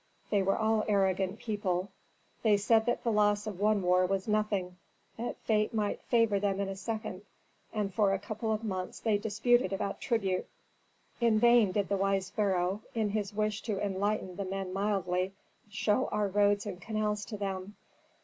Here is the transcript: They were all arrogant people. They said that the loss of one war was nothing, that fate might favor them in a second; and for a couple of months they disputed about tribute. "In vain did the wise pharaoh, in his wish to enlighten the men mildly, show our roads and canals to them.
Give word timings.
They 0.31 0.41
were 0.41 0.57
all 0.57 0.83
arrogant 0.87 1.37
people. 1.37 1.91
They 2.41 2.57
said 2.57 2.87
that 2.87 3.03
the 3.03 3.11
loss 3.11 3.45
of 3.45 3.59
one 3.59 3.83
war 3.83 4.07
was 4.07 4.27
nothing, 4.27 4.77
that 5.15 5.37
fate 5.41 5.75
might 5.75 6.01
favor 6.01 6.39
them 6.39 6.59
in 6.59 6.67
a 6.69 6.75
second; 6.75 7.21
and 7.71 7.93
for 7.93 8.11
a 8.11 8.17
couple 8.17 8.51
of 8.51 8.63
months 8.63 8.99
they 8.99 9.19
disputed 9.19 9.71
about 9.71 10.01
tribute. 10.01 10.47
"In 11.19 11.37
vain 11.39 11.71
did 11.71 11.87
the 11.87 11.97
wise 11.97 12.31
pharaoh, 12.31 12.81
in 12.95 13.09
his 13.09 13.31
wish 13.35 13.61
to 13.61 13.79
enlighten 13.79 14.37
the 14.37 14.45
men 14.45 14.73
mildly, 14.73 15.33
show 15.69 16.07
our 16.07 16.27
roads 16.27 16.65
and 16.65 16.81
canals 16.81 17.23
to 17.25 17.37
them. 17.37 17.75